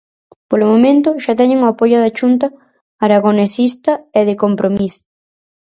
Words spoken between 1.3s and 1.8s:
teñen o